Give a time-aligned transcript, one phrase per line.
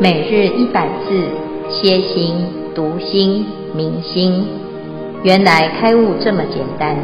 [0.00, 1.28] 每日一百字，
[1.68, 2.36] 歇心、
[2.72, 4.46] 读心、明心，
[5.24, 6.96] 原来开悟这么简单。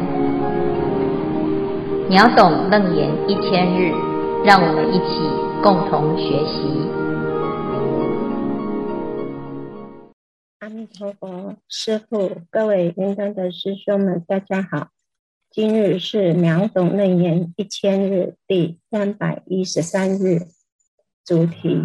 [2.09, 3.91] 秒懂楞严一千日，
[4.45, 5.29] 让我们一起
[5.61, 6.89] 共同学习。
[10.61, 14.91] 阿弥陀佛，师父，各位云端的师兄们，大家好。
[15.51, 20.43] 今日是秒懂楞严一千日第三百一十三日，
[21.27, 21.83] 主题。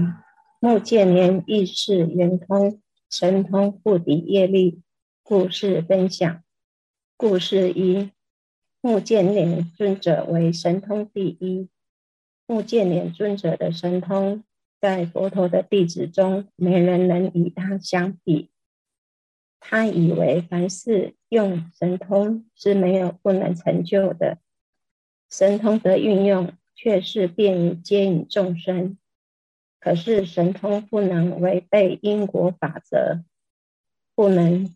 [0.62, 4.82] 目犍连意识圆通，神通不抵业力。
[5.24, 6.44] 故事分享。
[7.16, 8.12] 故事一：
[8.82, 11.70] 目犍连尊者为神通第一。
[12.46, 14.44] 目犍连尊者的神通，
[14.82, 18.50] 在佛陀的弟子中，没人能与他相比。
[19.62, 24.40] 他以为凡事用神通是没有不能成就的，
[25.30, 28.98] 神通的运用却是便于接引众生。
[29.80, 33.24] 可是神通不能违背因果法则，
[34.14, 34.76] 不能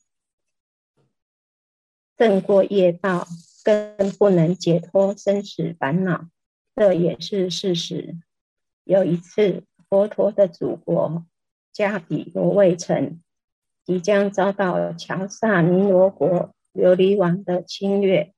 [2.17, 3.27] 胜过业报，
[3.63, 6.29] 更不能解脱生死烦恼，
[6.75, 8.17] 这也是事实。
[8.85, 11.25] 有一次，佛陀的祖国
[11.73, 13.21] 迦毗罗卫城
[13.83, 18.33] 即将遭到乔萨尼罗国琉璃王的侵略，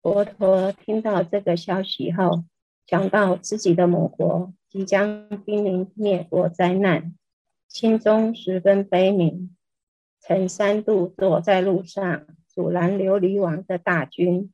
[0.00, 2.44] 佛陀听到这个消息后，
[2.86, 4.54] 想到自己的母国。
[4.74, 7.14] 即将濒临灭国灾难，
[7.68, 9.50] 心中十分悲悯，
[10.18, 14.52] 曾三度躲在路上阻拦琉璃王的大军。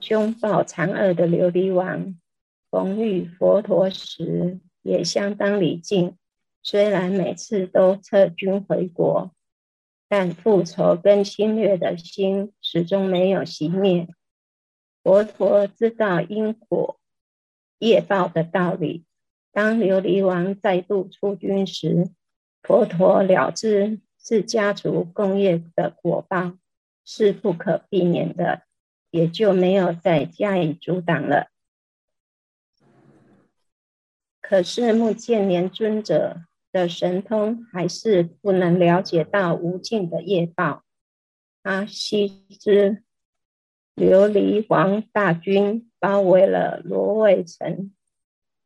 [0.00, 2.18] 凶暴残恶的琉璃王
[2.68, 6.16] 逢遇佛陀时也相当礼敬，
[6.60, 9.30] 虽然每次都撤军回国，
[10.08, 14.08] 但复仇跟侵略的心始终没有熄灭。
[15.04, 16.98] 佛陀知道因果
[17.78, 19.04] 业报的道理。
[19.52, 22.08] 当琉璃王再度出军时，
[22.62, 26.56] 佛陀了知是家族共业的果报，
[27.04, 28.62] 是不可避免的，
[29.10, 31.50] 也就没有再加以阻挡了。
[34.40, 36.42] 可是目犍连尊者
[36.72, 40.82] 的神通还是不能了解到无尽的业报。
[41.62, 43.02] 他悉知
[43.94, 47.92] 琉璃王大军包围了罗卫城。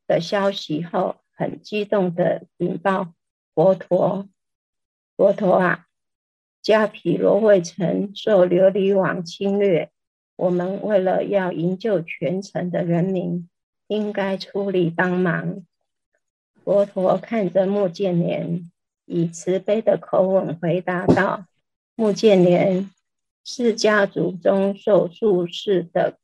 [0.06, 3.12] 的消息后，很激动的禀报
[3.55, 4.28] 佛陀
[5.17, 5.87] ：“佛陀啊，
[6.62, 9.91] 迦毗罗卫城受琉璃王侵略，
[10.37, 13.49] 我们为了要营救全城的人民，
[13.89, 15.65] 应该出力帮忙。”
[16.65, 18.71] 佛陀看着目犍连，
[19.05, 21.47] 以慈悲的口吻回答道
[21.95, 22.91] ：“目犍连
[23.45, 26.19] 是家族中受术士的。”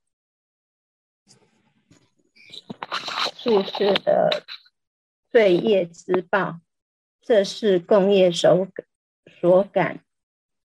[3.43, 4.45] 注释的
[5.29, 6.61] 罪业之报，
[7.21, 8.69] 这是共业所
[9.41, 9.99] 所感，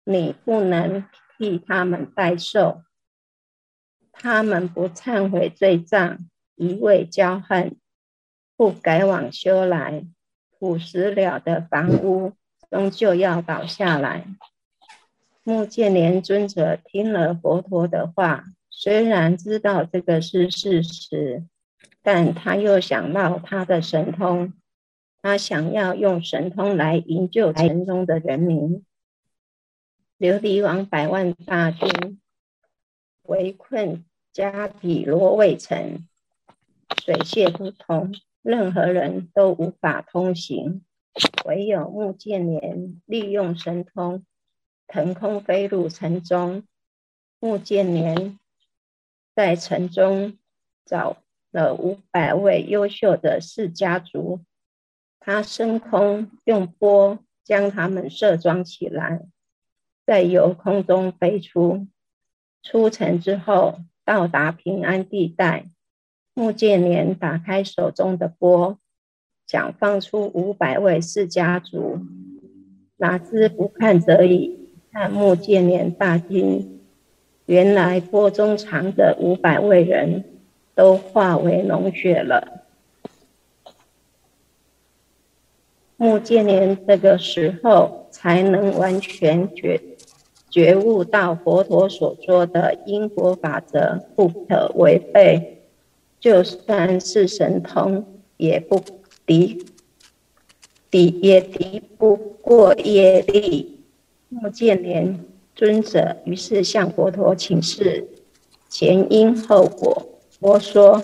[0.04, 1.04] 你不能
[1.36, 2.82] 替他们代受。
[4.12, 6.18] 他们不忏悔罪障，
[6.54, 7.74] 一味骄横，
[8.56, 10.04] 不改往修来，
[10.56, 12.34] 朴实了的房屋
[12.70, 14.28] 终究要倒下来。
[15.42, 21.44] 目犍连尊者听了佛陀的话，虽然知道这个是事实。
[22.02, 24.54] 但他又想到他的神通，
[25.20, 28.84] 他想要用神通来营救城中的人民。
[30.18, 32.20] 琉璃王百万大军
[33.22, 36.06] 围困加比罗卫城，
[37.02, 40.82] 水泄不通，任何人都无法通行，
[41.44, 44.24] 唯有穆建连利用神通
[44.86, 46.64] 腾空飞入城中。
[47.38, 48.38] 穆建连
[49.34, 50.38] 在城中
[50.84, 51.16] 找。
[51.50, 54.40] 了五百位优秀的释迦族，
[55.18, 59.22] 他升空用钵将他们摄装起来，
[60.06, 61.86] 再由空中飞出。
[62.62, 65.66] 出城之后，到达平安地带，
[66.34, 68.78] 穆建连打开手中的钵，
[69.46, 72.00] 想放出五百位释迦族，
[72.98, 76.80] 哪知不看则已，看穆建连大惊，
[77.46, 80.24] 原来钵中藏着五百位人。
[80.80, 82.62] 都化为脓血了。
[85.98, 89.78] 目犍连这个时候才能完全觉
[90.48, 95.58] 觉悟到佛陀所说的因果法则不可违背，
[96.18, 98.06] 就算是神通
[98.38, 98.82] 也不
[99.26, 99.66] 敌
[100.90, 103.84] 敌也敌不过业力。
[104.30, 105.22] 目犍连
[105.54, 108.08] 尊者于是向佛陀请示
[108.70, 110.06] 前因后果。
[110.40, 111.02] 佛说：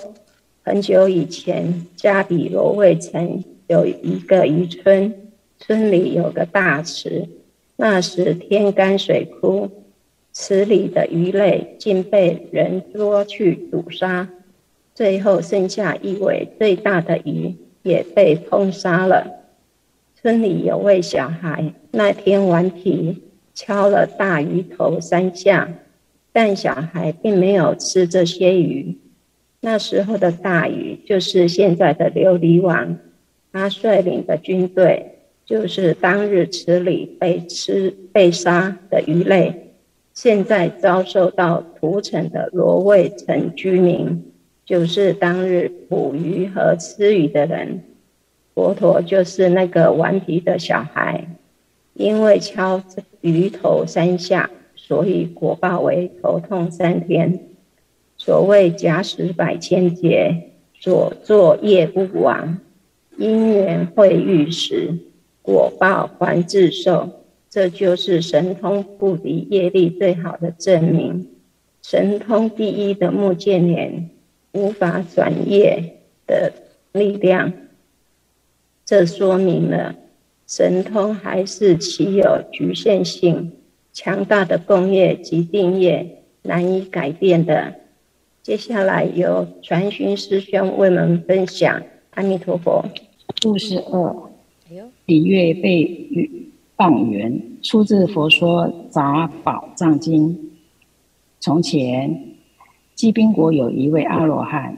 [0.65, 5.15] 很久以前，加比罗卫城有一个渔村，
[5.59, 7.29] 村里有个大池，
[7.77, 9.71] 那时天干水枯，
[10.33, 14.27] 池里的鱼类竟被人捉去捕杀，
[14.95, 19.45] 最后剩下一尾最大的鱼也被烹杀了。
[20.15, 23.23] 村里有位小孩，那天顽皮
[23.53, 25.69] 敲了大鱼头三下，
[26.33, 28.97] 但小孩并没有吃这些鱼。
[29.67, 32.97] 那时候的大鱼就是现在的琉璃王，
[33.53, 39.73] 他率领的军队就是当日池里被吃被杀的鱼类。
[40.15, 44.33] 现在遭受到屠城的罗卫城居民，
[44.65, 47.83] 就是当日捕鱼和吃鱼的人。
[48.55, 51.27] 佛陀就是那个顽皮的小孩，
[51.95, 52.81] 因为敲
[53.21, 57.41] 鱼头三下，所以果报为头痛三天。
[58.17, 62.59] 所谓假使百千劫，所作业不亡，
[63.17, 64.99] 因缘会遇时，
[65.43, 67.11] 果报还自受。
[67.49, 71.29] 这就是神通不离业力最好的证明。
[71.83, 74.11] 神通第一的目犍连，
[74.53, 76.53] 无法转业的
[76.93, 77.53] 力量，
[78.85, 79.95] 这说明了
[80.47, 83.53] 神通还是其有局限性，
[83.93, 87.75] 强大的共业及定业难以改变的。
[88.47, 91.83] 接下来由传讯师兄为我们分享。
[92.11, 92.81] 阿弥陀佛。
[93.43, 94.31] 故事二：
[95.05, 96.09] 礼乐被
[96.77, 100.29] 放缘，出自《佛说杂宝藏经》。
[101.41, 102.37] 从前，
[102.95, 104.77] 鸡宾国有一位阿罗汉，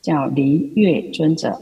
[0.00, 1.60] 叫离月尊者。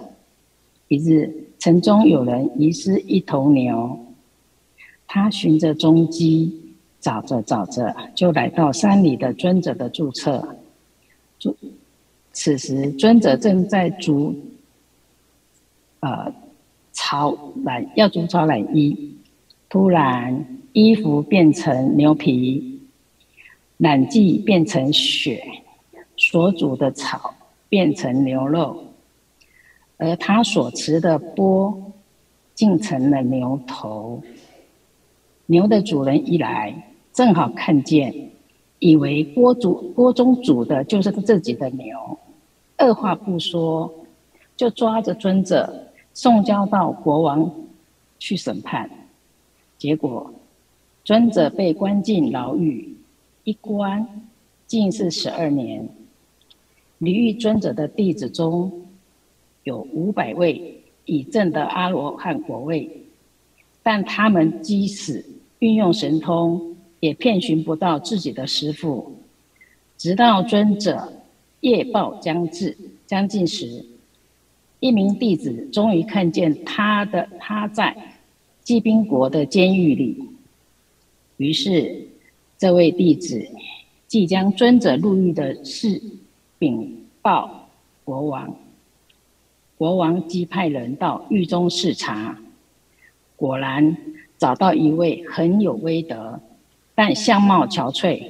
[0.86, 3.98] 一日，城中有人遗失一头牛，
[5.08, 10.12] 他循着踪迹，找着找着，就来到山里的尊者的住
[11.38, 11.56] 就。
[12.30, 14.36] 此时尊者正在煮，
[15.98, 16.32] 呃，
[16.92, 19.16] 草染要煮草染衣，
[19.68, 22.80] 突然衣服变成牛皮，
[23.76, 25.42] 染剂变成血，
[26.16, 27.34] 所煮的草
[27.68, 28.84] 变成牛肉，
[29.96, 31.92] 而他所持的钵
[32.54, 34.22] 竟成了牛头。
[35.46, 38.30] 牛的主人一来，正好看见。
[38.80, 42.18] 以为锅煮锅中煮的就是自己的牛，
[42.76, 43.92] 二话不说，
[44.56, 47.50] 就抓着尊者送交到国王
[48.18, 48.88] 去审判。
[49.76, 50.32] 结果，
[51.04, 52.96] 尊者被关进牢狱，
[53.44, 54.06] 一关
[54.66, 55.88] 竟是十二年。
[56.98, 58.86] 离欲尊者的弟子中
[59.64, 63.04] 有五百位已证得阿罗汉果位，
[63.82, 65.24] 但他们即使
[65.58, 66.76] 运用神通。
[67.00, 69.14] 也遍寻不到自己的师父，
[69.96, 71.12] 直到尊者
[71.60, 73.84] 夜报将至将近时，
[74.80, 77.96] 一名弟子终于看见他的他在
[78.62, 80.24] 鸡宾国的监狱里。
[81.36, 82.06] 于是，
[82.58, 83.48] 这位弟子
[84.06, 86.02] 即将尊者入狱的事
[86.58, 87.68] 禀报
[88.04, 88.54] 国王。
[89.76, 92.36] 国王即派人到狱中视察，
[93.36, 93.96] 果然
[94.36, 96.40] 找到一位很有威德。
[96.98, 98.20] 但相貌憔悴、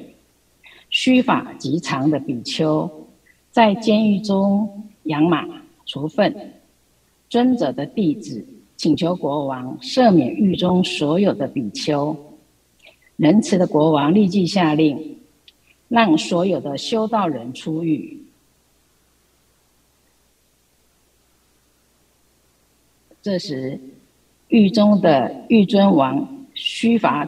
[0.90, 3.08] 须发极长的比丘，
[3.50, 5.48] 在监狱中养马
[5.86, 6.52] 除粪。
[7.30, 8.46] 尊者的弟子
[8.76, 12.14] 请求国王赦免狱中所有的比丘。
[13.16, 15.18] 仁慈的国王立即下令，
[15.88, 18.22] 让所有的修道人出狱。
[23.22, 23.80] 这时，
[24.48, 27.26] 狱中的狱尊王须发。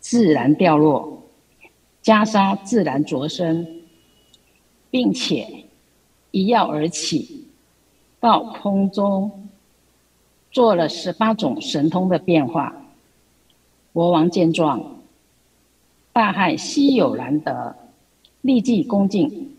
[0.00, 1.22] 自然掉落，
[2.02, 3.82] 袈裟自然着身，
[4.90, 5.64] 并且
[6.30, 7.46] 一跃而起，
[8.20, 9.48] 到空中
[10.50, 12.74] 做了十八种神通的变化。
[13.92, 15.00] 国王见状，
[16.12, 17.76] 大汉稀有难得，
[18.42, 19.56] 立即恭敬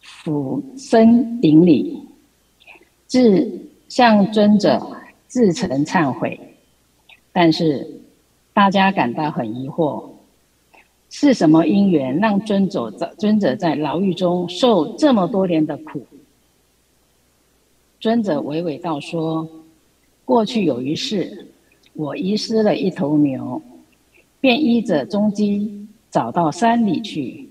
[0.00, 2.02] 俯身顶礼，
[3.06, 4.84] 至向尊者
[5.28, 6.56] 自诚忏悔，
[7.32, 7.99] 但是。
[8.52, 10.04] 大家感到很疑惑，
[11.08, 16.04] 是什么因缘让尊者在尊者在牢狱中受这么多年的苦？
[18.00, 19.48] 尊者娓娓道说：
[20.24, 21.46] 过去有一世，
[21.94, 23.60] 我遗失了一头牛，
[24.40, 27.48] 便依着踪迹找到山里去，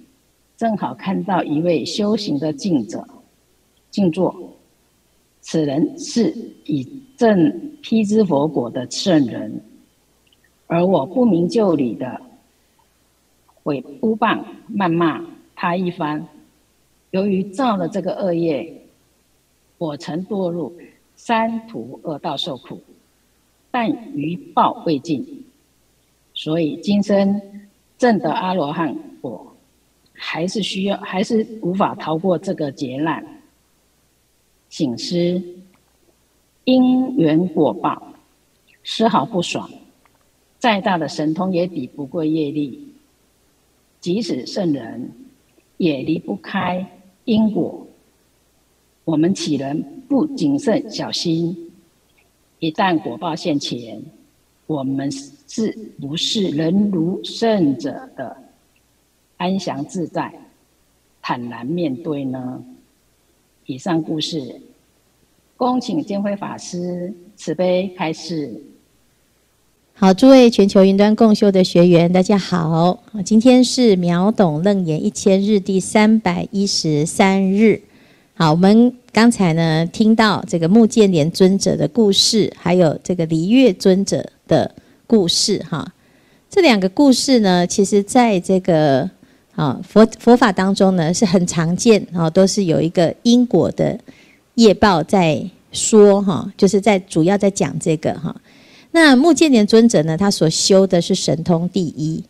[0.57, 3.07] 正好看到一位修行的静者
[3.89, 4.35] 静坐，
[5.41, 6.33] 此人是
[6.65, 9.61] 以证披支佛果的圣人。
[10.69, 12.21] 而我不明就里的
[13.63, 15.19] 毁毘谤谩骂
[15.55, 16.27] 他一番，
[17.09, 18.83] 由于造了这个恶业，
[19.79, 20.71] 我曾堕入
[21.15, 22.79] 三途恶道受苦，
[23.71, 25.43] 但余报未尽，
[26.35, 27.41] 所以今生
[27.97, 29.55] 证得阿罗汉果，
[30.13, 33.25] 还是需要，还是无法逃过这个劫难。
[34.69, 35.41] 醒思
[36.65, 38.13] 因缘果报，
[38.83, 39.67] 丝毫不爽，
[40.59, 42.93] 再大的神通也抵不过业力，
[44.01, 45.09] 即使圣人
[45.77, 46.85] 也离不开
[47.23, 47.87] 因果。
[49.05, 51.71] 我们岂能不谨慎小心？
[52.59, 54.01] 一旦果报现前，
[54.67, 58.35] 我们是不是能如圣者的
[59.37, 60.31] 安详自在、
[61.21, 62.61] 坦然面对呢？
[63.65, 64.59] 以上故事，
[65.55, 68.61] 恭请见辉法师慈悲开示。
[70.01, 73.03] 好，诸位全球云端共修的学员，大家好。
[73.25, 77.81] 今天是秒懂楞严一千日第三百一十三日。
[78.33, 84.73] 好，我们刚才呢听到这个目犍连尊者的故事，还有这个离月尊者的
[85.05, 85.91] 故事，哈，
[86.49, 89.09] 这两个故事呢，其实在这个
[89.53, 93.99] 啊佛佛法当中呢是很常见，啊，都是有一个因果的
[94.55, 98.33] 业报在说，哈，就是在主要在讲这个哈。
[99.01, 102.21] 那目犍连尊者呢，他所修的是神通第一，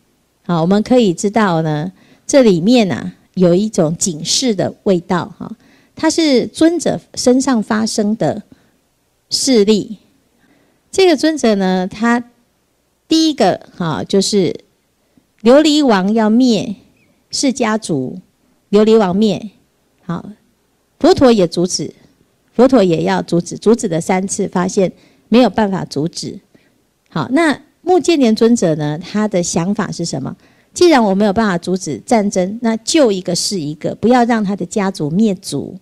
[0.46, 1.90] 好，我们可以知道呢，
[2.24, 5.50] 这里面呢、啊、有一种警示的味道，哈。
[5.96, 8.44] 它是尊者身上发生的
[9.30, 9.98] 事例。
[10.92, 12.24] 这个尊者呢，他
[13.08, 14.60] 第一个哈就是
[15.42, 16.76] 琉璃王要灭
[17.32, 18.20] 释迦族，
[18.70, 19.50] 琉璃王灭，
[20.04, 20.30] 好，
[21.00, 21.92] 佛陀也阻止，
[22.54, 24.92] 佛陀也要阻止，阻止了三次，发现
[25.28, 26.38] 没有办法阻止。
[27.12, 30.34] 好，那目犍连尊者呢，他的想法是什么？
[30.72, 35.76] 既然我没有办法阻止战争，那救一个是一个，不要让他的家族灭族。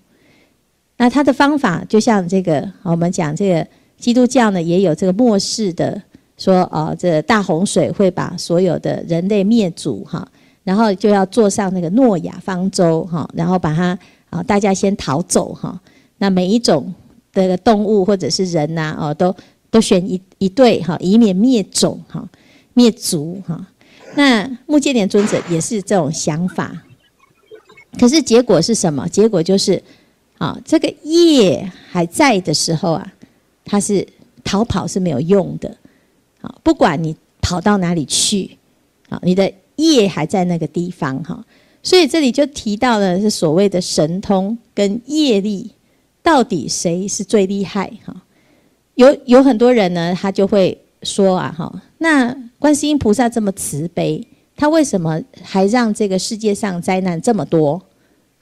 [0.97, 3.67] 那他的方法就像这个，我们讲这个
[3.99, 6.01] 基督教呢，也有这个末世的
[6.39, 10.27] 说，哦，这大洪水会把所有的人类灭族哈，
[10.65, 13.99] 然后就要坐上那个诺亚方舟哈，然后把它
[14.31, 15.79] 啊，大家先逃走哈。
[16.17, 16.93] 那每一种
[17.35, 19.35] 的动物或者是人呐，哦，都
[19.71, 22.29] 都选一一对哈，以免灭种哈，
[22.75, 23.67] 灭族哈。
[24.15, 26.85] 那目犍连尊者也是这种想法，
[27.99, 29.09] 可是结果是什么？
[29.09, 29.83] 结果就是。
[30.39, 33.13] 啊，这个业还在的时候啊，
[33.65, 34.07] 它是
[34.45, 35.69] 逃跑是没有用的。
[36.41, 38.57] 啊，不管你跑到哪里去，
[39.09, 41.45] 啊，你的业还在那个地方哈。
[41.83, 45.73] 所以这里就提到了是所谓的神通跟业力，
[46.23, 47.91] 到底谁是最厉害？
[48.05, 48.23] 哈，
[48.99, 54.27] 有有很多人呢，他就会说啊，哈，那观世音菩萨这么慈悲，
[54.57, 57.81] 他为什么还让这个世界上灾难这么多？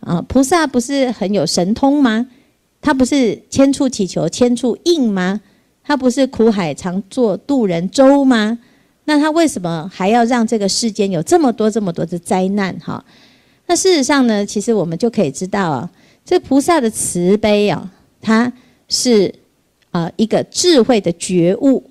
[0.01, 2.27] 啊，菩萨不是很有神通吗？
[2.81, 5.43] 他不是千处祈求千处应吗？
[5.85, 8.59] 他不是苦海常作渡人舟吗？
[9.05, 12.75] 那他为什么还要让这个世间有这么多这么多的灾难？
[12.81, 13.05] 哈，
[13.67, 15.91] 那事实上呢，其实我们就可以知道啊，
[16.25, 18.51] 这菩萨的慈悲啊，他
[18.89, 19.35] 是
[19.97, 21.83] 啊一个智慧的觉悟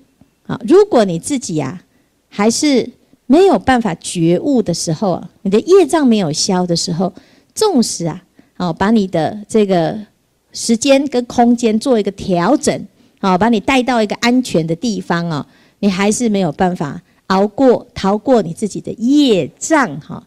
[0.46, 0.60] 啊。
[0.66, 1.82] 如果你自己啊
[2.28, 2.90] 还是
[3.26, 7.12] 没有办法觉悟的时候啊，你的业障没有消的时候。
[7.58, 8.22] 纵使啊，
[8.58, 9.98] 哦，把你的这个
[10.52, 12.86] 时间跟空间做一个调整，
[13.18, 15.46] 好，把你带到一个安全的地方哦，
[15.78, 20.22] 你还是没有办法熬过、逃过你自己的业障哈。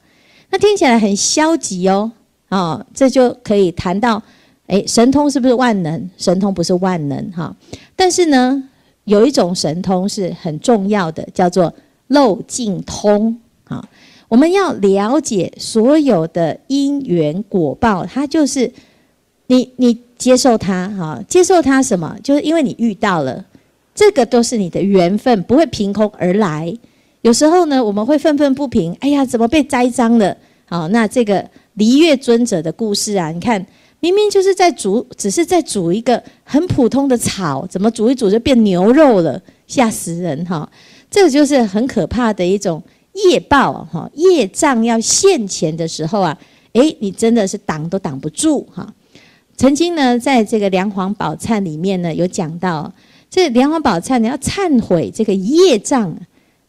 [0.50, 2.12] 那听起来很消极哦，
[2.50, 4.24] 哦，这就可以谈到，
[4.69, 6.09] 诶，神通是不是万能？
[6.17, 7.55] 神通不是万能哈，
[7.95, 8.63] 但是呢，
[9.05, 11.73] 有一种神通是很重要的，叫做
[12.07, 13.83] 漏尽通啊。
[14.27, 18.71] 我们要了解所有的因缘果报，它就是
[19.47, 22.15] 你你接受它哈，接受它什么？
[22.23, 23.43] 就是因为你遇到了，
[23.95, 26.71] 这个都是你的缘分，不会凭空而来。
[27.21, 30.38] 有时候呢，我们会愤愤不平，哎呀，怎么被栽赃了？
[30.67, 33.65] 好，那这个离月尊者的故事啊，你看，
[33.99, 39.41] 明明就是在煮，只是在煮一个很普通的草，怎么煮一煮就变牛肉了？
[39.67, 40.69] 吓死人哈！
[41.11, 42.81] 这个就是很可怕的一种。
[43.13, 46.37] 业报哈，业障要现前的时候啊，
[46.73, 48.93] 诶，你真的是挡都挡不住哈。
[49.57, 52.93] 曾经呢，在这个《梁皇宝忏》里面呢，有讲到，
[53.29, 56.15] 这《梁皇宝忏》你要忏悔这个业障，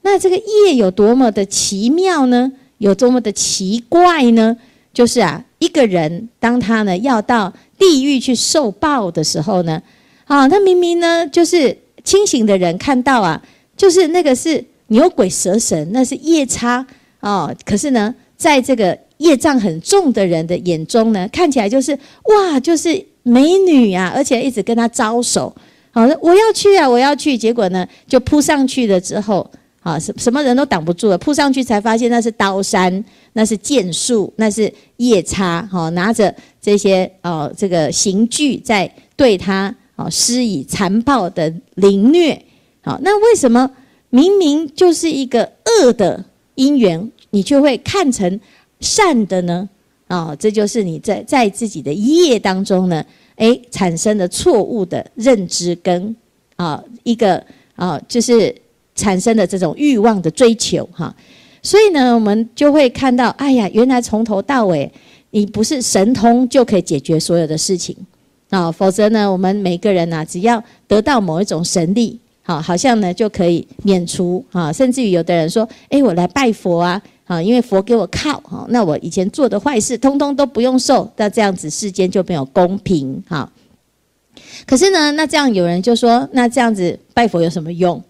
[0.00, 2.50] 那这个业有多么的奇妙呢？
[2.78, 4.56] 有多么的奇怪呢？
[4.92, 9.80] 就是啊，一个人当他呢要到地狱去受报的时候呢，
[10.24, 13.40] 啊，他明明呢就是清醒的人看到啊，
[13.76, 14.62] 就是那个是。
[14.92, 16.84] 牛鬼蛇神，那是夜叉
[17.20, 17.54] 哦。
[17.64, 25.54] 可是呢，在这个业障很重的人的眼中呢，看起来就是哇，就是美女啊，而且一直跟他招手
[25.92, 27.38] 好，我要去啊，我要去。
[27.38, 29.48] 结果呢，就扑上去了之后，
[29.80, 31.16] 啊，什什么人都挡不住了。
[31.18, 42.40] 扑上去才发现那是刀山，那是剑术，那是夜叉，哈，拿着这些哦，这个刑具在对他哦施以残暴的凌虐。
[42.82, 43.70] 好，那为什么
[44.10, 48.40] 明明就是一个恶的因缘，你却会看成
[48.80, 49.68] 善的呢？
[50.08, 53.04] 啊，这就是你在在自己的业当中呢。
[53.36, 56.14] 哎，产生了错误的认知跟
[56.56, 57.42] 啊一个
[57.74, 58.54] 啊，就是
[59.00, 61.14] 产生的这种欲望的追求哈，
[61.62, 64.92] 所以呢，我们就会看到，哎呀，原来从头到尾，
[65.30, 67.96] 你不是神通就可以解决所有的事情
[68.50, 77.00] 啊，否则呢，我们每个人呐，只要得到某一种神力，好，好像呢就可以免除啊，甚至于有的人说，哎，我来拜佛啊。
[77.30, 83.48] 啊，因为佛给我靠，哈，那我以前做的坏事，通通都不用受，那这样子世间就没有公平，哈。
[84.66, 88.02] 可是呢，那这样有人就说，那这样子拜佛有什么用？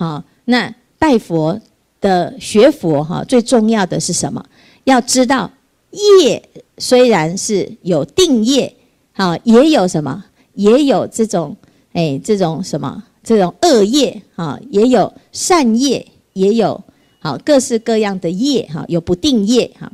[0.00, 1.60] 好，那拜佛
[2.00, 4.42] 的学佛，哈，最重要的是什么？
[4.84, 5.50] 要知道
[5.90, 6.42] 业
[6.78, 8.74] 虽然是有定业，
[9.12, 10.24] 好，也有什么？
[10.54, 11.54] 也有这种，
[11.92, 13.04] 哎，这种什么？
[13.22, 16.82] 这种恶业，啊，也有善业，也有。
[17.18, 19.92] 好，各式各样的业哈，有不定业哈。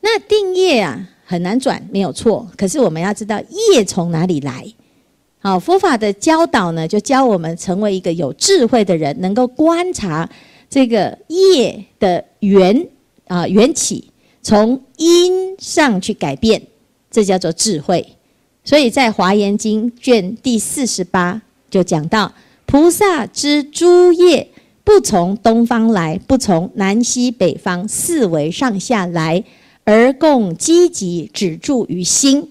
[0.00, 2.48] 那定业啊，很难转，没有错。
[2.56, 3.42] 可是我们要知道
[3.72, 4.64] 业从哪里来。
[5.42, 10.28] 好，佛法的教导呢，就教我们成为一个有智慧的人，能够观察
[10.68, 12.86] 这个业的缘
[13.26, 14.10] 啊缘起，
[14.42, 16.60] 从因上去改变，
[17.10, 18.06] 这叫做智慧。
[18.62, 22.32] 所以在《华严经》卷第四十八就讲到，
[22.66, 24.48] 菩萨之诸业。
[24.82, 29.44] 不从东方来，不从南西北方四维上下来，
[29.84, 32.50] 而共积集止住于心。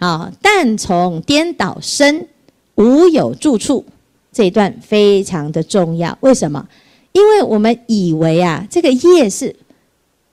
[0.00, 2.26] 啊，但从颠倒生，
[2.74, 3.84] 无有住处。
[4.32, 6.18] 这一段非常的重要。
[6.20, 6.68] 为什么？
[7.12, 9.54] 因为我们以为啊，这个业是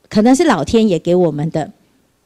[0.10, 1.72] 可能是老天爷给我们的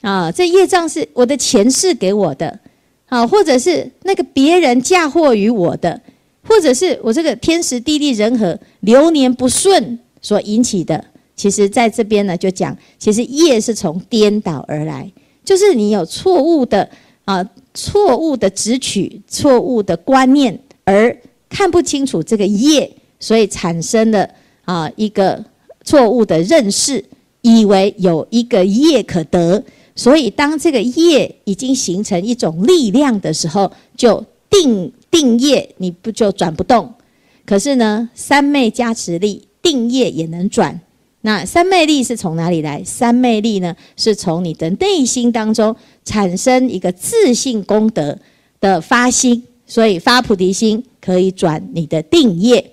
[0.01, 2.59] 啊，这业障是我的前世给我的
[3.07, 5.99] 啊，或者是那个别人嫁祸于我的。
[6.43, 15.09] 或者是我这个天时地利人和流年不顺所引起的，其实在这边呢就讲，其实业是从颠倒而来，
[15.45, 16.89] 就是你有错误的
[17.25, 21.15] 啊，错误的执取，错误的观念，而
[21.49, 24.29] 看不清楚这个业，所以产生了
[24.65, 25.43] 啊一个
[25.83, 27.03] 错误的认识，
[27.41, 29.63] 以为有一个业可得，
[29.95, 34.91] 所以当这个业已经形成一种力量的时候，就定。
[35.11, 36.89] 定业你不就转不动？
[37.45, 40.79] 可是呢，三昧加持力，定业也能转。
[41.21, 42.83] 那三昧力是从哪里来？
[42.83, 48.17] 三昧力呢，是从你的内心当中产生一个自信功德
[48.59, 52.71] 的发心，所以发菩提心可以转你的定业。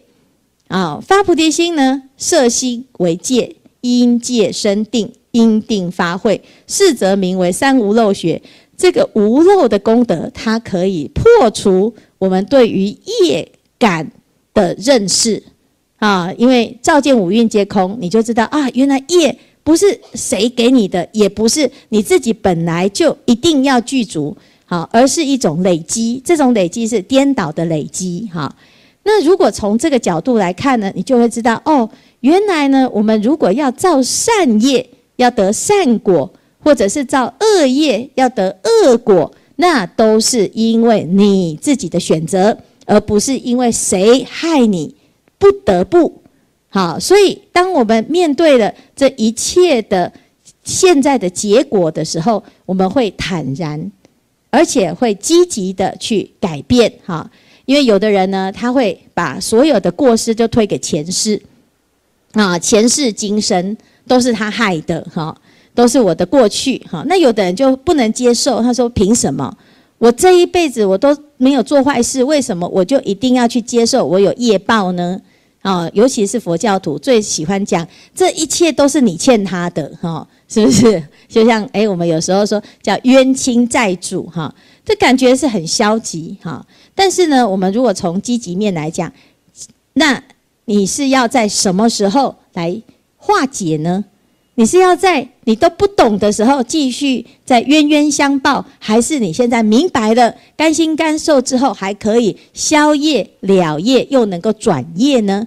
[0.68, 8.40] 啊，发菩提心呢，摄心为戒，因戒生定，因定发慧，是则名为三无漏学。
[8.76, 12.86] 这个无漏的功德，它可以破除我们对于
[13.22, 14.10] 业感
[14.54, 15.42] 的认识
[15.98, 28.54] 啊，因为照见五蕴皆空，你就知道啊，原来业不是谁给你的，也不是你自己本来就一定要具足，好，而是一种累积，这种累积是颠倒的累积，哈。
[29.04, 31.88] 那如果从这个角度来看呢，你就会知道哦，
[32.20, 36.32] 原来呢，我们如果要造善业，要得善果。
[36.60, 44.92] 或者是造恶业要得恶果，那都是因为你自己的选择，而不是因为谁害你
[45.38, 46.22] 不得不。
[46.68, 50.12] 好，所以当我们面对了这一切的
[50.64, 53.90] 现在的结果的时候，我们会坦然，
[54.50, 56.92] 而且会积极的去改变。
[57.06, 57.30] 哈，
[57.64, 61.40] 因为有的人呢，他会把所有的过失就推给前世，
[62.32, 65.00] 啊，前世今生都是他害的。
[65.12, 65.36] 哈。
[65.74, 69.56] 都是我的过去，哈，那有的人就不能接受，他说：“凭什么？
[69.98, 75.20] 我这一辈子我都没有做坏事，为什么我就一定要去接受我有业报呢？”
[75.68, 81.02] 啊，尤其是佛教徒最喜欢讲，这一切都是你欠他的，哈，是不是？
[81.28, 86.64] 就像诶，我们有时候说叫冤亲债主，哈，这感觉是很消极，哈。
[86.94, 89.12] 但是呢，我们如果从积极面来讲，
[89.92, 90.24] 那
[90.64, 92.80] 你是要在什么时候来
[93.18, 94.06] 化解呢？
[94.54, 105.46] 你是要在你都不懂的时候继续在冤冤相报，还是你现在明白了、甘心甘受之后，还可以消业了业，又能够转业呢？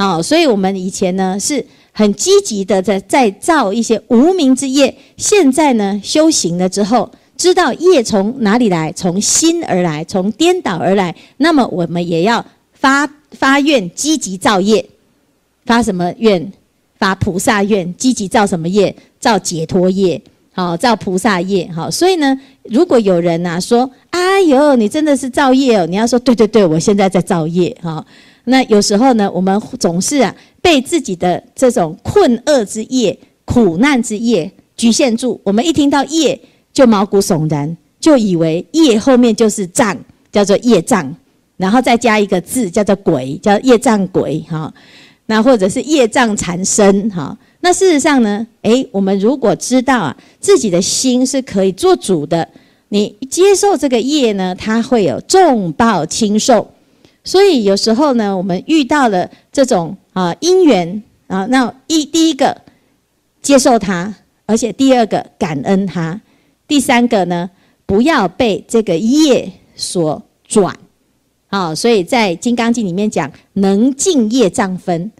[0.00, 14.82] 好，所以我们以前呢是很积极的在在造一些无名之业，现在呢修行了之后，知道业从哪里来，从心而来，从颠倒而来，那么我们也要发发愿，积极造业。
[15.66, 16.50] 发什么愿？
[16.98, 18.96] 发菩萨愿，积极造什么业？
[19.18, 20.18] 造解脱业，
[20.54, 21.90] 好，造菩萨业，好。
[21.90, 28.02] 所以呢，如果有人呐、啊、说：“哎呦，你真的是造业哦！”你要说：“对对对，我现在在造业。”哈，
[28.44, 35.40] 那有时候呢，我们总是啊被自己的这种困厄之业、苦难之业局限住。
[35.44, 36.40] 我们一听到业
[36.72, 39.96] 就毛骨悚然，就以为业后面就是障，
[40.32, 41.14] 叫做业障，
[41.56, 44.72] 然后再加一个字叫做鬼，叫业障鬼，哈。
[45.26, 47.36] 那或者是业障缠身，哈。
[47.60, 52.48] 那事实上呢，诶，我们如果知道啊，自己的心是可以做主的，
[52.88, 56.68] 你接受这个业呢，它会有重报轻受。
[57.22, 62.56] 所以有时候呢，我们遇到了这种啊因缘啊，那一第一个
[63.42, 64.14] 接受它，
[64.46, 66.20] 而且第二个感恩它，
[66.66, 67.50] 第三个呢，
[67.86, 70.76] 不要被这个业所转。
[71.48, 75.10] 好，所以在《金刚经》里面讲，能尽业障分。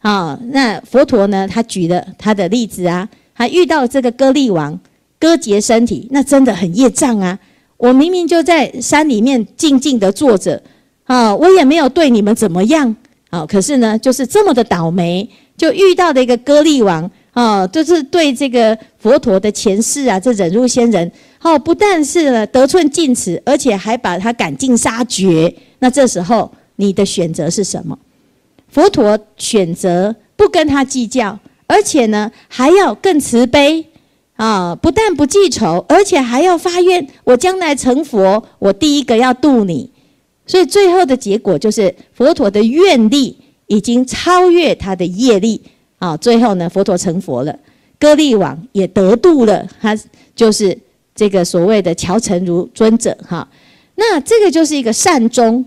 [0.00, 1.48] 啊，那佛陀呢？
[1.48, 4.78] 他举了他的例子啊，他遇到这个歌利王
[5.18, 7.36] 割截身体，那真的很业障啊！
[7.76, 10.62] 我明明就在山里面静静的坐着，
[11.06, 12.94] 啊，我也没有对你们怎么样，
[13.30, 25.54] 啊，可是呢，就是这么的倒霉，就遇到的一个歌利王，啊，就是对这个佛陀的前世啊，这忍辱仙人，哦，不但是呢得寸进尺，而且还把他赶尽杀绝。
[25.78, 27.96] 那这时候你的选择是什么？
[28.68, 31.38] 佛陀选择不跟他计较，
[31.68, 33.86] 而且呢还要更慈悲
[34.34, 34.74] 啊！
[34.74, 39.92] 不但不记仇，而且还要发愿：我将来成佛，我第一个要度你。
[40.46, 45.60] 所以最后的结果就是佛陀的愿力已经超越他的业力
[45.98, 46.16] 啊！
[46.16, 47.58] 最后呢，佛陀成佛了，
[47.98, 49.98] 歌利王也得度了，他
[50.34, 50.78] 就是
[51.14, 53.48] 这个所谓的乔成如尊者哈。
[53.96, 55.64] 那这个就是一个善终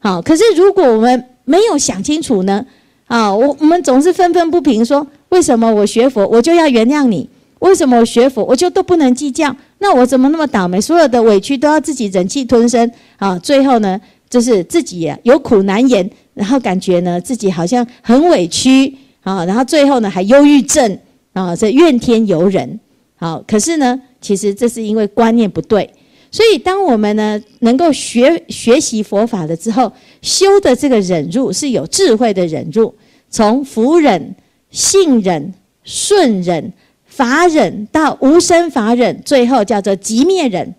[0.00, 2.64] 好，可是如果我们没有想清楚呢，
[3.06, 7.28] 啊，我我们总是愤愤不平，说为什么我学佛我就要原谅你？
[7.60, 9.54] 为什么我学佛我就都不能计较？
[9.78, 10.80] 那我怎么那么倒霉？
[10.80, 13.38] 所有的委屈都要自己忍气吞声啊！
[13.38, 20.98] 最后呢，就是自己有苦难言，然后感觉呢自己好像很委屈啊，然后最后呢还忧郁症
[21.32, 22.80] 啊，这怨天尤人。
[23.18, 25.90] 好，可是呢，其实这是因为观念不对。
[26.30, 32.94] 所以，当我们呢能够学学习佛法了之后，修的这个忍辱是有智慧的忍辱，
[33.30, 34.34] 从伏忍、
[34.70, 36.70] 信忍、顺忍、
[37.06, 40.74] 法忍到无生法忍，最后叫做寂灭忍。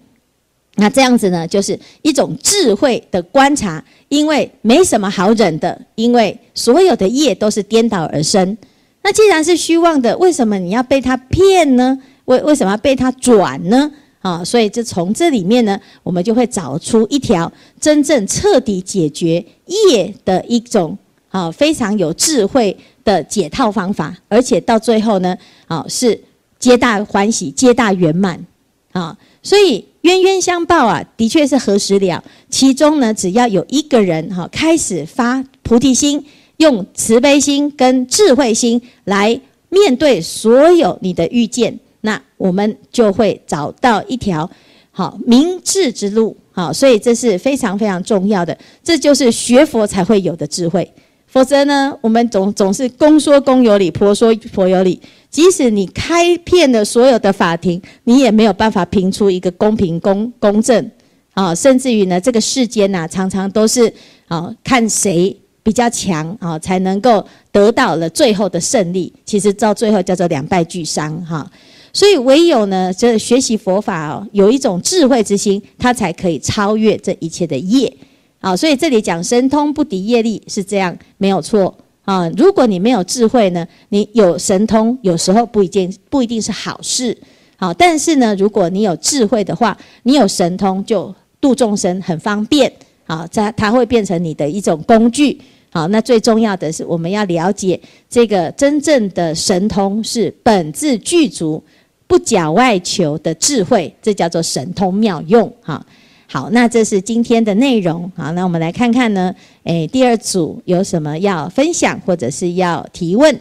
[0.79, 8.55] 那这样子呢，就是一种智慧的观察，因为没什么好忍的，因为所有的业都是颠倒而生。
[9.01, 11.97] 那既然是虚妄的，为什么你要被他骗呢？
[12.25, 13.91] 为为什么要被他转呢？
[14.19, 20.97] 啊，所以就从这里面呢，我们就会找出一条真正彻底解决业的一种
[21.29, 25.35] 啊非常有智慧的解套方法，而且到最后呢，
[25.67, 26.19] 啊是
[26.59, 28.45] 皆大欢喜、皆大圆满
[28.91, 29.17] 啊。
[29.47, 32.21] 所以冤冤相报啊，的确是何时了？
[32.49, 36.21] 其中呢，只要有一个人哈开始发菩提心，
[36.57, 41.79] 用慈悲心跟智慧心来面对所有你的遇见。
[42.01, 44.51] 那我们就会找到一条
[44.91, 50.91] 好明智之路，好，所以这是非常非常重要的，这就是学佛才会有的智慧。
[51.25, 54.99] 否则呢，我们总总是公说公有理，婆说婆有理。
[55.37, 60.89] 即使你开遍了所有的法庭，你也没有办法评出一个公平公公正
[61.35, 61.53] 啊。
[61.53, 63.93] 甚至于呢，这个世间呐，常常都是
[64.27, 69.13] 啊，看谁比较强啊，才能够得到了最后的胜利。
[69.27, 71.47] 其实到最后叫做两败俱伤哈。
[71.93, 77.95] 所以唯有呢，这学习佛法哦，有一种智慧之心，它才可以超越这一切的业。
[78.39, 82.27] 啊，所以这里讲神通不敌业力是这样，没有错啊。
[82.37, 87.15] 如果你没有智慧呢，你有神通，有时候不一定不一定是好事。
[87.57, 92.71] 好，但是呢，如果你有智慧的话，你有神通就度众生很方便。
[93.05, 95.39] 好，它它会变成你的一种工具。
[95.69, 101.61] 好，那最重要的是我们要了解这个真正的神通是本自具足。
[102.09, 105.51] 不假外求的智慧，这叫做神通妙用。
[105.61, 105.85] 哈，
[106.29, 108.11] 好，那这是今天的内容。
[108.15, 113.33] 好，那我们来看看呢，诶，第二组有什么要分享或者是要提问？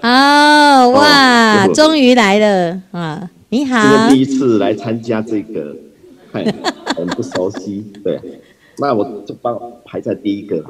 [0.00, 3.28] 哦，哇，哦、终于来了啊！
[3.48, 5.76] 你好，第一次来参加这个，
[6.30, 7.84] 很不熟悉。
[8.04, 8.20] 对，
[8.78, 10.64] 那我就帮排在第一个。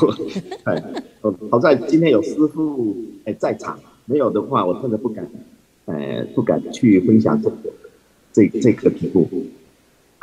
[0.64, 0.82] 哎，
[1.50, 5.28] 好在今天有师傅哎在场，没有的话，我真的不敢。
[5.84, 7.56] 呃，不敢去分享这个，
[8.32, 9.28] 这这个题目。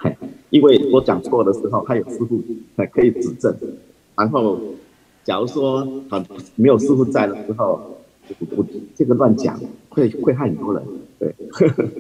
[0.02, 0.16] 嘿，
[0.50, 2.42] 因为我讲错的时候，还有师傅
[2.76, 3.56] 还可以指正。
[4.16, 4.58] 然后，
[5.24, 7.80] 假如说啊没有师傅在的时候，
[8.40, 9.60] 我我这个乱讲
[9.90, 10.84] 会会害很多人。
[11.20, 11.36] 对，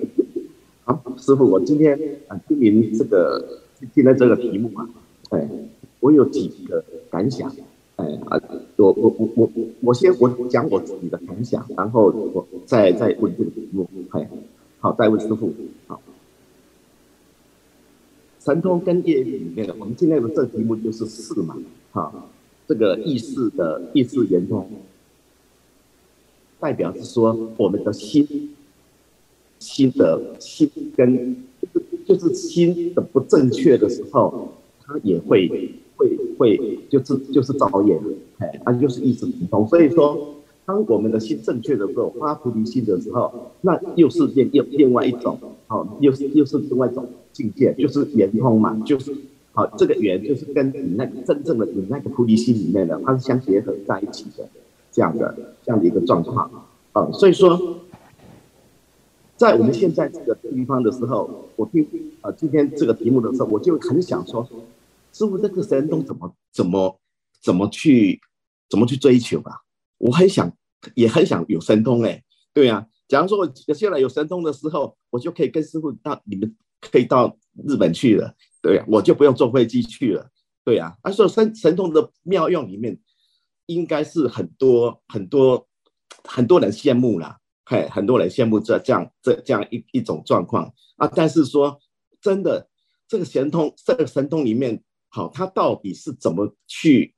[0.85, 3.59] 好，师傅，我今天啊听您这个
[3.93, 4.89] 听了这个题目啊，
[5.31, 5.49] 哎，
[5.99, 7.51] 我有几个感想。
[7.97, 8.41] 哎啊，
[8.77, 9.49] 我我我我
[9.81, 13.85] 我先我讲我自己的感想，然后我再再问这个题目。
[14.11, 14.29] 哎，
[14.79, 15.53] 好，再问师傅。
[15.87, 16.01] 好，
[18.39, 21.57] 神通跟业力里面的，我们今天的这个题目就是四嘛。
[21.91, 22.29] 好，
[22.67, 24.67] 这个意识的意识圆通，
[26.59, 28.55] 代表是说我们的心
[29.59, 31.35] 心的心跟
[32.05, 34.53] 就是心的不正确的时候，
[34.85, 35.75] 它也会。
[35.99, 37.99] 会会就是就是造业，
[38.37, 39.67] 哎，啊就是意识圆通。
[39.67, 45.37] 所以说，当我们的心正确的时候，发菩提心的时候，那又是另另另外一种，
[45.69, 49.15] 好、哦，又是又是另外一种境界，就是圆通嘛，就是
[49.53, 54.49] 好、哦，这个圆就是跟你那个真正的你那个菩提心里面的，它是相结合在一起的，
[54.91, 56.49] 这样的这样的一个状况，
[56.93, 57.77] 啊、哦，所以说，
[59.37, 61.87] 在我们现在这个地方的时候，我听
[62.21, 64.45] 啊今天这个题目的时候，我就很想说。
[65.11, 66.99] 师傅，这个神通怎么怎么
[67.43, 68.19] 怎么去
[68.69, 69.57] 怎么去追求啊？
[69.97, 70.51] 我很想，
[70.95, 72.85] 也很想有神通哎，对呀、啊。
[73.09, 80.29] 假如说我现在有神通的时候，我就可以跟师傅到你们可以到日本去了，对呀、我就不用坐飞机去了，
[80.63, 81.09] 对呀、啊。
[81.09, 82.97] 啊，所以神神通的妙用里面，
[83.65, 85.67] 应该是很多很多
[86.23, 91.07] 很多人羡慕啦，嘿，很多人羡慕这这样这这样一一种状况啊。
[91.07, 91.77] 但是说
[92.21, 92.69] 真的，
[93.09, 94.81] 这个神通这个神通里面。
[95.11, 97.15] 好，他到底是怎么去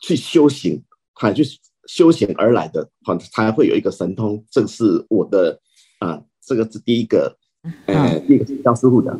[0.00, 0.82] 去修行，
[1.14, 1.44] 还去
[1.88, 4.44] 修行而来的，好，才会有一个神通。
[4.50, 5.58] 这是我的
[5.98, 7.34] 啊，这个是第一个，
[7.86, 9.18] 呃，第一个是教师傅的。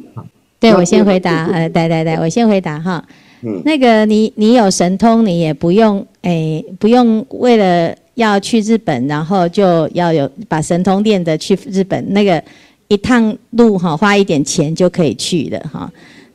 [0.61, 3.03] 对，我先回答，呃，对对对，我先回答哈。
[3.43, 12.43] 嗯，那个你你有神通，你也不用哎，不用为了要去日本，然后就要有把神通练的去日本，那个
[12.89, 15.91] 一趟路哈，花一点钱就可以去的哈。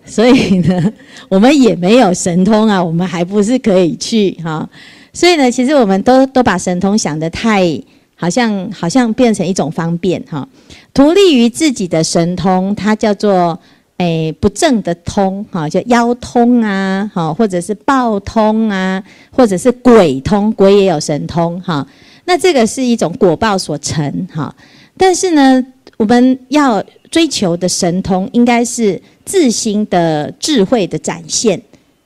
[0.05, 0.93] 所以呢，
[1.29, 4.67] 我们也没有神通啊，我们还不是可以去哈。
[5.13, 7.79] 所以呢，其实我们都都把神通想得太
[8.15, 10.45] 好像好像变成一种方便哈。
[10.93, 13.57] 图利于自己的神通，它叫做
[13.97, 21.87] 诶不正的通哈，叫妖通啊，哈或者是暴通啊，或者是鬼通，鬼也有神通哈。
[22.25, 24.53] 那这个是一种果报所成哈。
[24.97, 25.65] 但是呢，
[25.97, 29.01] 我们要追求的神通，应该是。
[29.25, 31.61] 自心的智慧的展现，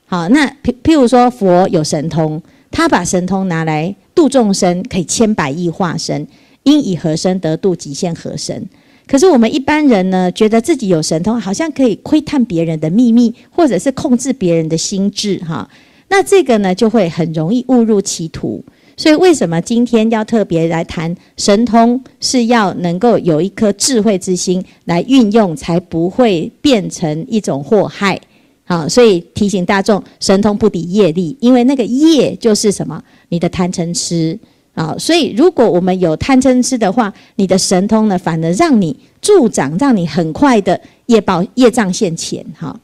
[0.06, 6.26] 好，那譬譬如说佛有神通，他把神通拿来度众生，可以千百亿化身，
[6.62, 8.68] 因以何身得度，即现何身。
[9.06, 15.68] 可是我们一般人呢，觉得自己有神通，好像可以窥探别人的秘密，或者是控制别人的心智，哈，
[16.08, 18.62] 那这个呢，就会很容易误入歧途。
[18.98, 22.02] 所以为什么今天要特别来谈神通？
[22.20, 28.20] 是要能够有一颗智慧之心来运用，才不会变成一种祸害。
[28.68, 33.02] 好，所以提醒大众，神通不敌业力，因为那个业就是什么？
[33.30, 34.38] 你的贪嗔痴
[34.74, 34.94] 啊。
[34.98, 42.44] 所以如果我们有贪嗔痴的话，你的神通呢，反而让你助长，让你很快的业报业障现前。
[42.54, 42.78] 哈。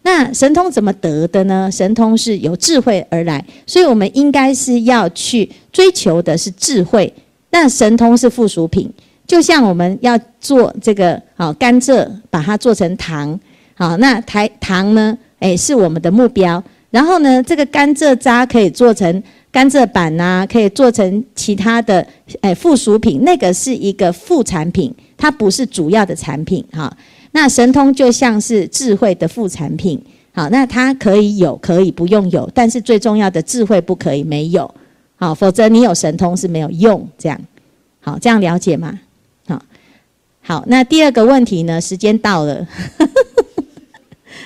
[0.00, 1.68] 那神通怎么得的呢？
[1.70, 7.12] 神通是由智慧而来，所以我们应该是要去追求的是智慧。
[7.50, 8.90] 那神通是附属品，
[9.26, 13.38] 就像我们要做这个好甘蔗，把它做成糖，
[13.74, 15.18] 好，那台糖呢？
[15.40, 16.62] 诶，是我们的目标。
[16.90, 22.06] 然后呢，这个甘蔗渣可以做成甘蔗板呐、可以做成其他的
[22.40, 26.96] 诶附属品，那个是一个副产品，它不是主要的产品哈。
[27.32, 30.00] 那神通就像是智慧的副产品，
[30.32, 34.72] 好，那它可以有，可以不用有，但是最重要的智慧不可以没有，
[35.16, 37.38] 好，否则你有神通是没有用，这样，
[38.00, 38.98] 好，这样了解吗？
[39.46, 39.62] 好，
[40.40, 41.78] 好，那第二个问题呢？
[41.78, 42.66] 时间到了，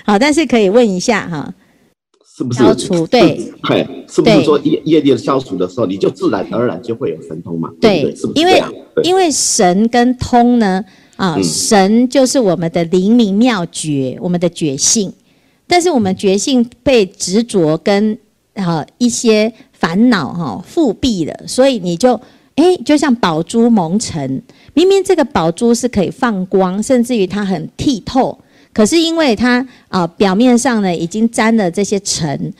[0.04, 1.54] 好，但是可以问一下哈，
[2.36, 3.06] 是不是消除？
[3.08, 7.70] 对，对，是不是说业业力的消除的时候，你就自然而然就会有神通嘛？
[7.80, 8.40] 对，对，是不是？
[8.40, 8.62] 因为
[9.02, 10.84] 因为神跟通呢。
[11.16, 15.12] 啊，神就是我们的灵明妙觉，我们的觉性。
[15.66, 18.16] 但是我们觉性被执着跟
[18.54, 22.18] 啊一些烦恼哈复辟了，所以你就
[22.54, 24.42] 哎，就像宝珠蒙尘。
[24.72, 28.38] 明明这个宝珠是可以放光，甚至于它很剔透，
[28.72, 32.52] 可是因为它啊表面上呢已经沾了这些尘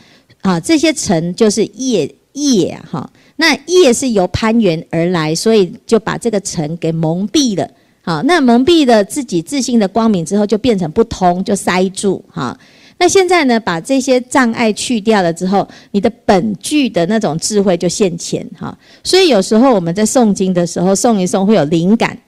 [0.43, 3.09] 啊，这些尘就是业业哈。
[3.37, 7.67] 那业是由攀缘而来，所以就把这个尘给蒙蔽了。
[8.03, 12.23] 好，那蒙蔽了自己自信的光明之后，就变成不通，就塞住。
[12.29, 12.59] 哈，
[12.99, 18.47] 那现在呢，把这些障碍去掉了之后，你的本具的那种智慧就现前。
[18.59, 22.19] 哈，所以有时候我们在诵经的时候，诵一诵会有灵感，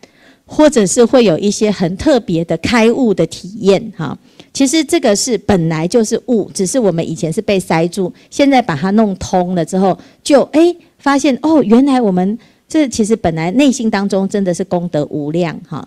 [0.55, 3.83] 或者是会有一些很特别的开悟的体验。
[3.97, 4.17] 哈，
[4.53, 12.39] 其实这个是本来就是悟，只是我们以前是被塞住，现在把它弄通了之后，就诶发现哦，原来我们。
[12.69, 15.87] 这其实本来内心当中真的是功德无量哈，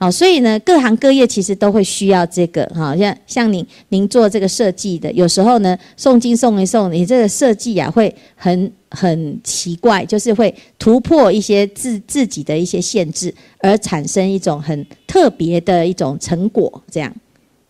[0.00, 17.12] 好，所以呢，各行各业其实都会需要这个哈，像像您您做这个设计的，有时候呢诵经诵一诵，你这个设计啊会很很奇怪，就是会突破一些自自己的一些限制，而产生一种很特别的一种成果，这样，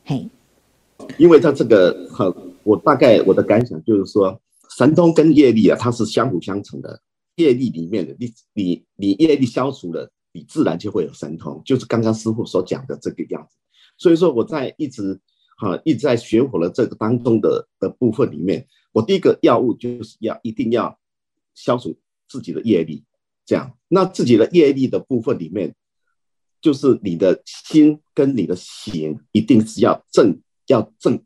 [0.05, 0.29] 嘿，
[1.17, 2.31] 因为它这个哈，
[2.63, 4.39] 我大概我的感想就是说，
[4.77, 7.01] 神通跟业力啊，它是相辅相成的。
[7.37, 13.57] 业力里面的你，你你业力消除了，你自然就会有神通，就是刚刚师傅所讲的这个样子。
[13.97, 15.21] 所以说我在一直
[15.57, 20.97] 哈一直在学佛的这个当中的的部分里面，我第一个要务就是要一定要
[21.55, 21.99] 消除
[22.29, 23.05] 自己的业力，
[23.45, 23.77] 这样。
[23.89, 25.75] 那自己的业力的部分里面，
[26.61, 31.21] 就是你的心跟你的行一定是要正要正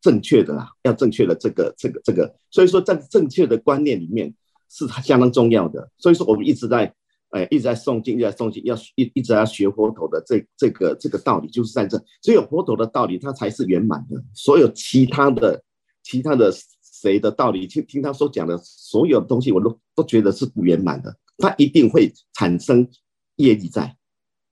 [0.00, 2.34] 正确的啦，要正确的这个这个这个。
[2.50, 4.34] 所以说在正确的观念里面。
[4.68, 6.92] 是相当重要的，所以说我们一直在，
[7.30, 14.22] 哎，一直在诵经，一直在诵经，要一一直在学佛陀的这这个这个道理，就是在这，只有佛陀的道理，它才是圆满的。
[14.32, 15.62] 所有其他的、
[16.02, 21.14] 其他的谁的道理，听听他所讲的所有东西，我都都觉得是不圆满的。
[21.38, 22.88] 它一定会产生
[23.36, 23.96] 业力在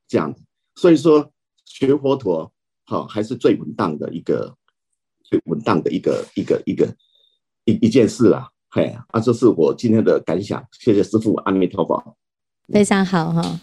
[0.09, 0.35] 这样。
[0.75, 1.33] 所以说，
[1.65, 2.53] 学佛陀
[2.85, 4.55] 好还是最稳当的一个
[5.23, 6.95] 最稳当的一个一个一个
[7.65, 8.49] 一一件事啊。
[8.71, 10.63] 嘿，啊，这是我今天的感想。
[10.73, 12.17] 谢谢师父，阿弥陀佛。
[12.73, 13.61] 非常好哈。